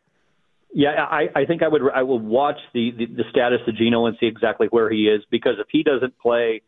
Yeah, 0.72 1.04
I, 1.10 1.30
I 1.36 1.46
think 1.46 1.64
I 1.64 1.68
would 1.68 1.82
I 1.92 2.04
will 2.04 2.20
watch 2.20 2.60
the, 2.76 2.92
the 2.92 3.08
the 3.08 3.24
status 3.32 3.62
of 3.68 3.76
Geno 3.76 4.06
and 4.06 4.16
see 4.20 4.28
exactly 4.28 4.68
where 4.70 4.92
he 4.92 5.08
is 5.08 5.24
because 5.32 5.56
if 5.58 5.66
he 5.72 5.82
doesn't 5.82 6.20
play, 6.20 6.62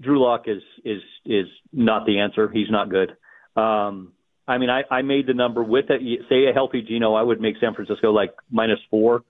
Drew 0.00 0.22
Lock 0.22 0.44
is 0.46 0.62
is 0.84 1.02
is 1.24 1.46
not 1.72 2.06
the 2.06 2.20
answer. 2.20 2.48
He's 2.48 2.70
not 2.70 2.90
good. 2.90 3.16
Um, 3.56 4.12
I 4.46 4.58
mean, 4.58 4.70
I, 4.70 4.84
I 4.88 5.02
made 5.02 5.26
the 5.26 5.34
number 5.34 5.64
with 5.64 5.86
it. 5.90 6.00
Say 6.28 6.48
a 6.48 6.52
healthy 6.52 6.80
Geno, 6.80 7.14
I 7.14 7.22
would 7.22 7.40
make 7.40 7.56
San 7.58 7.74
Francisco 7.74 8.12
like 8.12 8.34
minus 8.52 8.78
four. 8.88 9.24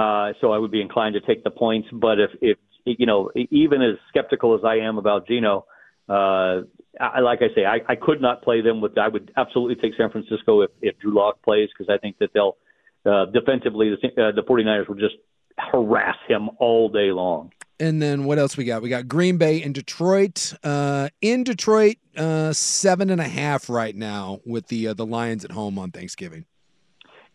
Uh, 0.00 0.32
so 0.40 0.50
I 0.52 0.58
would 0.58 0.70
be 0.70 0.80
inclined 0.80 1.14
to 1.14 1.20
take 1.20 1.44
the 1.44 1.50
points. 1.50 1.88
But 1.92 2.18
if, 2.18 2.30
if 2.40 2.58
you 2.86 3.04
know, 3.04 3.30
even 3.50 3.82
as 3.82 3.96
skeptical 4.08 4.54
as 4.54 4.62
I 4.64 4.76
am 4.76 4.96
about 4.96 5.26
Geno, 5.28 5.66
uh, 6.08 6.62
I, 6.98 7.20
like 7.20 7.40
I 7.42 7.54
say, 7.54 7.66
I, 7.66 7.80
I 7.86 7.96
could 7.96 8.22
not 8.22 8.42
play 8.42 8.62
them 8.62 8.80
with. 8.80 8.96
I 8.96 9.08
would 9.08 9.30
absolutely 9.36 9.74
take 9.74 9.92
San 9.98 10.10
Francisco 10.10 10.62
if, 10.62 10.70
if 10.80 10.98
Drew 11.00 11.14
Lock 11.14 11.42
plays 11.42 11.68
because 11.76 11.92
I 11.92 11.98
think 11.98 12.16
that 12.18 12.30
they'll 12.32 12.56
uh, 13.04 13.26
defensively 13.26 13.90
the, 13.90 14.08
uh, 14.08 14.32
the 14.32 14.42
49ers 14.42 14.88
will 14.88 14.94
just 14.94 15.16
harass 15.58 16.16
him 16.28 16.48
all 16.58 16.88
day 16.88 17.12
long. 17.12 17.52
And 17.78 18.00
then 18.00 18.24
what 18.24 18.38
else 18.38 18.56
we 18.56 18.64
got? 18.64 18.82
We 18.82 18.88
got 18.88 19.06
Green 19.06 19.36
Bay 19.36 19.62
and 19.62 19.74
Detroit. 19.74 20.54
Uh, 20.64 21.10
in 21.20 21.44
Detroit, 21.44 21.96
uh, 22.16 22.54
seven 22.54 23.10
and 23.10 23.20
a 23.20 23.28
half 23.28 23.68
right 23.68 23.94
now 23.94 24.40
with 24.46 24.68
the 24.68 24.88
uh, 24.88 24.94
the 24.94 25.06
Lions 25.06 25.44
at 25.44 25.50
home 25.50 25.78
on 25.78 25.90
Thanksgiving. 25.90 26.44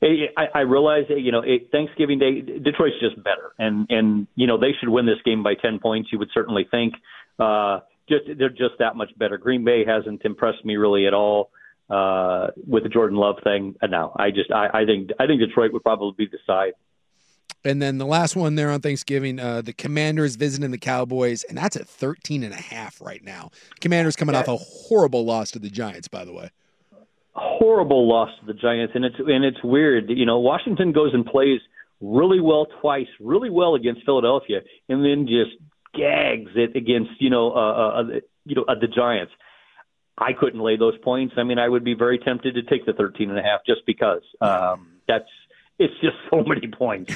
I, 0.01 0.45
I 0.53 0.59
realize 0.61 1.05
that 1.09 1.21
you 1.21 1.31
know 1.31 1.41
it, 1.41 1.69
Thanksgiving 1.71 2.19
Day, 2.19 2.41
Detroit's 2.41 2.99
just 2.99 3.15
better, 3.17 3.53
and 3.57 3.87
and 3.89 4.27
you 4.35 4.47
know 4.47 4.57
they 4.57 4.71
should 4.79 4.89
win 4.89 5.05
this 5.05 5.21
game 5.23 5.43
by 5.43 5.55
ten 5.55 5.79
points. 5.79 6.09
You 6.11 6.19
would 6.19 6.29
certainly 6.33 6.67
think. 6.69 6.93
Uh, 7.39 7.79
just 8.07 8.25
they're 8.37 8.49
just 8.49 8.75
that 8.79 8.95
much 8.95 9.17
better. 9.17 9.37
Green 9.37 9.63
Bay 9.63 9.83
hasn't 9.85 10.23
impressed 10.25 10.63
me 10.63 10.75
really 10.75 11.07
at 11.07 11.13
all 11.13 11.49
uh, 11.89 12.47
with 12.67 12.83
the 12.83 12.89
Jordan 12.89 13.17
Love 13.17 13.37
thing. 13.43 13.75
Uh, 13.81 13.87
no, 13.87 14.11
I 14.15 14.31
just 14.31 14.51
I, 14.51 14.67
I 14.73 14.85
think 14.85 15.11
I 15.19 15.27
think 15.27 15.41
Detroit 15.41 15.73
would 15.73 15.83
probably 15.83 16.13
be 16.17 16.29
the 16.31 16.39
side. 16.45 16.73
And 17.63 17.81
then 17.81 17.97
the 17.97 18.05
last 18.05 18.35
one 18.35 18.53
there 18.53 18.69
on 18.69 18.81
Thanksgiving, 18.81 19.39
uh, 19.39 19.63
the 19.63 19.73
Commanders 19.73 20.35
visiting 20.35 20.69
the 20.69 20.77
Cowboys, 20.77 21.43
and 21.43 21.57
that's 21.57 21.75
at 21.75 21.87
13 21.87 22.43
and 22.43 22.53
a 22.53 22.57
half 22.57 23.01
right 23.01 23.23
now. 23.23 23.49
Commanders 23.81 24.15
coming 24.15 24.35
yeah. 24.35 24.41
off 24.41 24.47
a 24.47 24.57
horrible 24.57 25.25
loss 25.25 25.49
to 25.51 25.57
the 25.57 25.71
Giants, 25.71 26.07
by 26.07 26.25
the 26.25 26.31
way 26.31 26.51
horrible 27.35 28.07
loss 28.07 28.29
to 28.39 28.45
the 28.45 28.53
Giants, 28.53 28.93
and 28.95 29.05
it's 29.05 29.15
and 29.19 29.43
it's 29.43 29.63
weird. 29.63 30.09
You 30.09 30.25
know, 30.25 30.39
Washington 30.39 30.91
goes 30.91 31.13
and 31.13 31.25
plays 31.25 31.59
really 32.01 32.39
well 32.39 32.67
twice, 32.81 33.07
really 33.19 33.49
well 33.49 33.75
against 33.75 34.05
Philadelphia, 34.05 34.61
and 34.89 35.03
then 35.03 35.27
just 35.27 35.51
gags 35.93 36.51
it 36.55 36.75
against 36.75 37.11
you 37.19 37.29
know 37.29 37.51
uh, 37.51 37.55
uh, 37.55 38.01
uh 38.01 38.03
you 38.45 38.55
know 38.55 38.65
uh, 38.67 38.75
the 38.79 38.87
Giants. 38.87 39.33
I 40.17 40.31
couldn't 40.31 40.61
lay 40.61 40.77
those 40.77 40.97
points. 41.03 41.35
I 41.37 41.43
mean, 41.43 41.59
I 41.59 41.67
would 41.67 41.83
be 41.83 41.93
very 41.93 42.17
tempted 42.17 42.55
to 42.55 42.63
take 42.63 42.85
the 42.85 42.93
13 42.93 43.29
and 43.29 43.37
a 43.37 43.43
half 43.43 43.65
just 43.67 43.81
because. 43.85 44.21
Um, 44.39 44.93
that's 45.09 45.27
it's 45.77 45.93
just 46.01 46.15
so 46.31 46.41
many 46.41 46.67
points. 46.67 47.13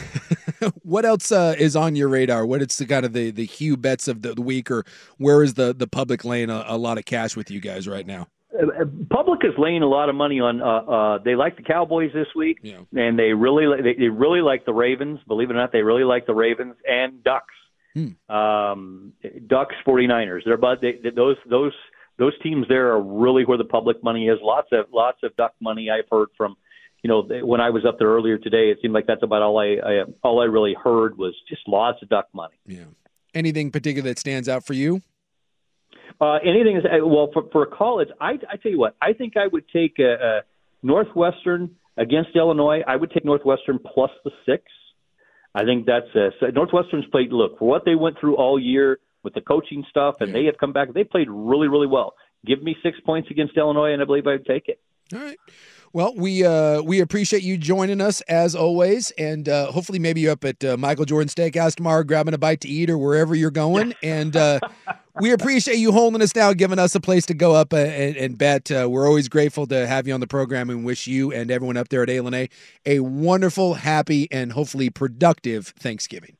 what 0.83 1.05
else 1.05 1.31
uh, 1.31 1.55
is 1.57 1.77
on 1.77 1.95
your 1.95 2.09
radar? 2.09 2.45
What 2.45 2.61
is 2.61 2.77
the 2.77 2.85
kind 2.85 3.05
of 3.05 3.13
the 3.13 3.31
the 3.31 3.45
Hugh 3.45 3.77
bets 3.77 4.09
of 4.09 4.21
the, 4.21 4.33
the 4.33 4.41
week, 4.41 4.69
or 4.69 4.83
where 5.17 5.43
is 5.43 5.53
the 5.53 5.73
the 5.73 5.87
public 5.87 6.25
laying 6.25 6.49
a, 6.49 6.65
a 6.67 6.77
lot 6.77 6.97
of 6.97 7.05
cash 7.05 7.37
with 7.37 7.49
you 7.49 7.61
guys 7.61 7.87
right 7.87 8.05
now? 8.05 8.27
Uh, 8.51 8.85
public 9.11 9.41
is 9.43 9.53
laying 9.57 9.83
a 9.83 9.87
lot 9.87 10.09
of 10.09 10.15
money 10.15 10.39
on. 10.39 10.61
Uh, 10.61 10.65
uh, 10.65 11.17
they 11.23 11.35
like 11.35 11.55
the 11.55 11.63
Cowboys 11.63 12.11
this 12.13 12.27
week, 12.35 12.57
yeah. 12.63 12.79
and 12.95 13.17
they 13.17 13.33
really 13.33 13.81
they, 13.81 13.93
they 13.93 14.07
really 14.07 14.41
like 14.41 14.65
the 14.65 14.73
Ravens. 14.73 15.19
Believe 15.27 15.49
it 15.49 15.53
or 15.53 15.57
not, 15.57 15.71
they 15.71 15.83
really 15.83 16.03
like 16.03 16.25
the 16.25 16.33
Ravens 16.33 16.75
and 16.87 17.23
Ducks. 17.23 17.53
Hmm. 17.93 18.33
Um, 18.33 19.13
Ducks, 19.47 19.75
49ers. 19.85 20.41
They're 20.45 20.55
about 20.55 20.81
they, 20.81 20.93
they, 21.03 21.11
those 21.11 21.37
those 21.47 21.73
those 22.17 22.33
teams 22.41 22.67
there 22.67 22.91
are 22.91 23.01
really 23.01 23.45
where 23.45 23.57
the 23.57 23.65
public 23.65 24.03
money 24.03 24.27
is. 24.27 24.39
Lots 24.41 24.69
of 24.71 24.87
lots 24.91 25.19
of 25.21 25.35
Duck 25.35 25.53
money 25.61 25.89
I've 25.89 26.09
heard 26.11 26.29
from. 26.35 26.55
You 27.03 27.07
know, 27.07 27.21
when 27.45 27.61
I 27.61 27.69
was 27.69 27.85
up 27.85 27.97
there 27.97 28.09
earlier 28.09 28.37
today, 28.37 28.71
it 28.71 28.79
seemed 28.81 28.93
like 28.93 29.07
that's 29.07 29.23
about 29.23 29.41
all 29.41 29.59
I, 29.59 29.77
I 29.83 30.03
all 30.23 30.41
I 30.41 30.45
really 30.45 30.75
heard 30.83 31.17
was 31.17 31.35
just 31.47 31.61
lots 31.67 32.01
of 32.01 32.09
Duck 32.09 32.27
money. 32.33 32.55
Yeah. 32.65 32.85
Anything 33.33 33.69
particular 33.69 34.09
that 34.09 34.17
stands 34.17 34.49
out 34.49 34.65
for 34.65 34.73
you? 34.73 35.01
Uh, 36.21 36.35
anything 36.43 36.75
is 36.75 36.83
uh, 36.85 37.05
well 37.05 37.29
for 37.33 37.43
for 37.51 37.63
a 37.63 37.67
college. 37.67 38.09
I 38.19 38.31
I 38.49 38.57
tell 38.61 38.71
you 38.71 38.79
what, 38.79 38.95
I 39.01 39.13
think 39.13 39.37
I 39.37 39.47
would 39.47 39.65
take 39.71 39.99
a, 39.99 40.13
a 40.13 40.41
Northwestern 40.83 41.75
against 41.97 42.31
Illinois. 42.35 42.81
I 42.87 42.95
would 42.95 43.11
take 43.11 43.25
Northwestern 43.25 43.79
plus 43.79 44.11
the 44.23 44.31
six. 44.45 44.63
I 45.55 45.63
think 45.63 45.85
that's 45.85 46.13
a, 46.15 46.29
so 46.39 46.47
Northwestern's 46.47 47.05
played. 47.11 47.31
Look 47.31 47.57
for 47.57 47.67
what 47.67 47.83
they 47.85 47.95
went 47.95 48.19
through 48.19 48.35
all 48.35 48.59
year 48.59 48.99
with 49.23 49.33
the 49.33 49.41
coaching 49.41 49.85
stuff, 49.89 50.15
and 50.19 50.29
yeah. 50.29 50.33
they 50.33 50.45
have 50.45 50.57
come 50.57 50.73
back. 50.73 50.93
They 50.93 51.03
played 51.03 51.27
really, 51.29 51.67
really 51.67 51.87
well. 51.87 52.13
Give 52.45 52.61
me 52.61 52.75
six 52.83 52.99
points 53.01 53.29
against 53.31 53.57
Illinois, 53.57 53.91
and 53.93 54.01
I 54.01 54.05
believe 54.05 54.27
I'd 54.27 54.45
take 54.45 54.67
it. 54.67 54.79
All 55.13 55.19
right. 55.19 55.37
Well, 55.91 56.13
we 56.15 56.45
uh, 56.45 56.83
we 56.83 56.99
appreciate 56.99 57.41
you 57.41 57.57
joining 57.57 57.99
us 57.99 58.21
as 58.21 58.55
always, 58.55 59.09
and 59.11 59.49
uh, 59.49 59.71
hopefully 59.71 59.97
maybe 59.97 60.21
you're 60.21 60.33
up 60.33 60.45
at 60.45 60.63
uh, 60.63 60.77
Michael 60.77 61.05
Jordan 61.05 61.29
Steakhouse 61.29 61.75
tomorrow, 61.75 62.03
grabbing 62.03 62.35
a 62.35 62.37
bite 62.37 62.61
to 62.61 62.67
eat 62.67 62.91
or 62.91 62.97
wherever 62.97 63.33
you're 63.33 63.49
going. 63.49 63.95
and 64.03 64.35
uh, 64.35 64.59
we 65.19 65.31
appreciate 65.31 65.77
you 65.77 65.91
holding 65.91 66.21
us 66.21 66.33
down, 66.33 66.55
giving 66.55 66.79
us 66.79 66.95
a 66.95 66.99
place 66.99 67.25
to 67.27 67.33
go 67.33 67.53
up 67.53 67.73
uh, 67.73 67.77
and, 67.77 68.15
and 68.15 68.37
bet. 68.37 68.71
Uh, 68.71 68.87
we're 68.89 69.07
always 69.07 69.27
grateful 69.29 69.67
to 69.67 69.87
have 69.87 70.07
you 70.07 70.13
on 70.13 70.19
the 70.19 70.27
program, 70.27 70.69
and 70.69 70.85
wish 70.85 71.07
you 71.07 71.31
and 71.31 71.51
everyone 71.51 71.77
up 71.77 71.89
there 71.89 72.03
at 72.03 72.09
A 72.09 72.49
a 72.85 72.99
wonderful, 72.99 73.75
happy, 73.75 74.27
and 74.31 74.51
hopefully 74.51 74.89
productive 74.89 75.67
Thanksgiving. 75.67 76.35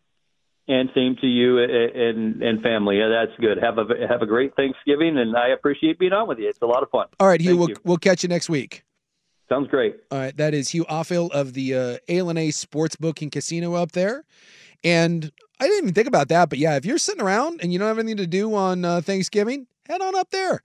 And 0.68 0.90
same 0.94 1.16
to 1.22 1.28
you 1.28 1.58
and 1.58 2.44
and 2.44 2.62
family. 2.62 3.00
That's 3.00 3.38
good. 3.40 3.58
Have 3.58 3.80
a 3.80 3.86
have 4.08 4.22
a 4.22 4.28
great 4.28 4.56
Thanksgiving, 4.56 5.18
and 5.18 5.36
I 5.36 5.50
appreciate 5.50 5.98
being 5.98 6.14
on 6.14 6.28
with 6.28 6.38
you. 6.38 6.48
It's 6.48 6.62
a 6.62 6.68
lot 6.68 6.84
of 6.84 6.90
fun. 6.92 7.08
All 7.20 7.28
right, 7.28 7.42
Hugh. 7.42 7.58
We'll, 7.58 7.70
we'll 7.84 7.98
catch 7.98 8.22
you 8.22 8.30
next 8.30 8.50
week. 8.50 8.84
Sounds 9.50 9.68
great. 9.68 9.96
All 10.12 10.20
right, 10.20 10.38
that 10.38 10.54
is 10.54 10.70
Hugh 10.70 10.86
Aufill 10.86 11.32
of 11.32 11.54
the 11.54 11.74
uh, 11.74 11.98
A 12.08 12.22
Sportsbook 12.50 13.24
and 13.24 13.32
Casino 13.32 13.74
up 13.74 13.94
there. 13.94 14.24
And 14.84 15.32
I 15.60 15.66
didn't 15.66 15.84
even 15.84 15.94
think 15.94 16.08
about 16.08 16.30
that, 16.30 16.50
but 16.50 16.58
yeah, 16.58 16.78
if 16.78 16.86
you're 16.86 16.98
sitting 16.98 17.22
around 17.22 17.60
and 17.62 17.74
you 17.74 17.80
don't 17.80 17.88
have 17.88 18.00
anything 18.00 18.18
to 18.18 18.28
do 18.28 18.56
on 18.56 18.86
uh, 18.86 19.02
Thanksgiving, 19.02 19.68
head 19.88 20.02
on 20.02 20.16
up 20.16 20.30
there. 20.32 20.62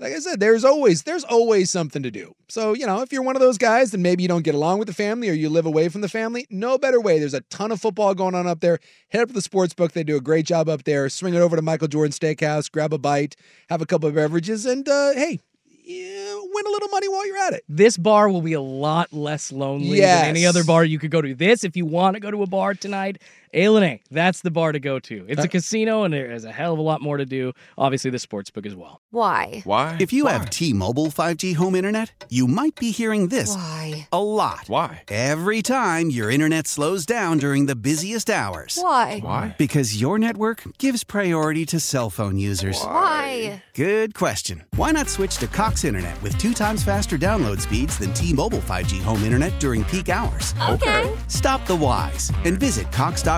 Like 0.00 0.12
I 0.12 0.20
said, 0.20 0.38
there's 0.38 0.64
always 0.64 1.02
there's 1.02 1.24
always 1.24 1.70
something 1.72 2.04
to 2.04 2.10
do. 2.10 2.32
So 2.48 2.72
you 2.72 2.86
know, 2.86 3.02
if 3.02 3.12
you're 3.12 3.22
one 3.22 3.34
of 3.34 3.40
those 3.40 3.58
guys 3.58 3.90
that 3.90 3.98
maybe 3.98 4.22
you 4.22 4.28
don't 4.28 4.44
get 4.44 4.54
along 4.54 4.78
with 4.78 4.86
the 4.86 4.94
family 4.94 5.28
or 5.28 5.32
you 5.32 5.50
live 5.50 5.66
away 5.66 5.88
from 5.88 6.02
the 6.02 6.08
family, 6.08 6.46
no 6.50 6.78
better 6.78 7.00
way. 7.00 7.18
There's 7.18 7.34
a 7.34 7.40
ton 7.42 7.72
of 7.72 7.80
football 7.80 8.14
going 8.14 8.36
on 8.36 8.46
up 8.46 8.60
there. 8.60 8.78
Head 9.08 9.22
up 9.22 9.28
to 9.28 9.34
the 9.34 9.42
sports 9.42 9.74
book; 9.74 9.92
they 9.92 10.04
do 10.04 10.16
a 10.16 10.20
great 10.20 10.46
job 10.46 10.68
up 10.68 10.84
there. 10.84 11.08
Swing 11.08 11.34
it 11.34 11.40
over 11.40 11.56
to 11.56 11.62
Michael 11.62 11.88
Jordan 11.88 12.12
Steakhouse, 12.12 12.70
grab 12.70 12.92
a 12.92 12.98
bite, 12.98 13.34
have 13.70 13.82
a 13.82 13.86
couple 13.86 14.08
of 14.08 14.14
beverages, 14.14 14.66
and 14.66 14.88
uh, 14.88 15.14
hey, 15.14 15.40
yeah, 15.88 16.34
win 16.34 16.66
a 16.66 16.70
little 16.70 16.88
money 16.90 17.08
while 17.08 17.26
you're 17.26 17.38
at 17.38 17.54
it. 17.54 17.64
This 17.68 17.96
bar 17.96 18.28
will 18.28 18.42
be 18.42 18.52
a 18.52 18.60
lot 18.60 19.12
less 19.12 19.50
lonely 19.50 19.98
yes. 19.98 20.20
than 20.20 20.28
any 20.28 20.46
other 20.46 20.62
bar 20.62 20.84
you 20.84 21.00
could 21.00 21.10
go 21.10 21.22
to. 21.22 21.34
This, 21.34 21.64
if 21.64 21.76
you 21.76 21.86
want 21.86 22.14
to 22.14 22.20
go 22.20 22.30
to 22.30 22.42
a 22.44 22.46
bar 22.46 22.74
tonight 22.74 23.20
A. 23.54 24.00
That's 24.10 24.42
the 24.42 24.50
bar 24.50 24.72
to 24.72 24.80
go 24.80 24.98
to. 25.00 25.24
It's 25.28 25.42
a 25.42 25.48
casino 25.48 26.04
and 26.04 26.12
there 26.12 26.30
is 26.30 26.44
a 26.44 26.52
hell 26.52 26.72
of 26.74 26.78
a 26.78 26.82
lot 26.82 27.00
more 27.00 27.16
to 27.16 27.24
do. 27.24 27.52
Obviously, 27.76 28.10
the 28.10 28.18
sports 28.18 28.50
book 28.50 28.66
as 28.66 28.74
well. 28.74 29.00
Why? 29.10 29.62
Why? 29.64 29.96
If 30.00 30.12
you 30.12 30.26
have 30.26 30.50
T-Mobile 30.50 31.06
5G 31.06 31.54
home 31.54 31.74
internet, 31.74 32.24
you 32.28 32.46
might 32.46 32.74
be 32.76 32.90
hearing 32.90 33.28
this 33.28 33.54
Why? 33.54 34.08
a 34.12 34.22
lot. 34.22 34.64
Why? 34.66 35.04
Every 35.08 35.62
time 35.62 36.10
your 36.10 36.30
internet 36.30 36.66
slows 36.66 37.06
down 37.06 37.38
during 37.38 37.66
the 37.66 37.76
busiest 37.76 38.28
hours. 38.28 38.78
Why? 38.80 39.20
Why? 39.20 39.54
Because 39.56 39.98
your 40.00 40.18
network 40.18 40.62
gives 40.78 41.04
priority 41.04 41.64
to 41.66 41.80
cell 41.80 42.10
phone 42.10 42.36
users. 42.36 42.78
Why? 42.82 43.62
Good 43.74 44.14
question. 44.14 44.64
Why 44.76 44.90
not 44.90 45.08
switch 45.08 45.38
to 45.38 45.46
Cox 45.46 45.84
Internet 45.84 46.20
with 46.22 46.36
two 46.36 46.52
times 46.52 46.84
faster 46.84 47.16
download 47.16 47.60
speeds 47.62 47.98
than 47.98 48.12
T-Mobile 48.12 48.58
5G 48.58 49.00
home 49.00 49.22
internet 49.22 49.58
during 49.58 49.84
peak 49.84 50.10
hours? 50.10 50.54
Okay. 50.68 51.10
Stop 51.28 51.66
the 51.66 51.76
whys 51.76 52.30
and 52.44 52.60
visit 52.60 52.90
cox.com 52.92 53.37